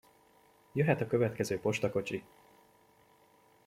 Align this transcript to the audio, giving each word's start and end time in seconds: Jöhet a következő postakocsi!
Jöhet 0.71 1.01
a 1.01 1.07
következő 1.07 1.59
postakocsi! 1.59 2.23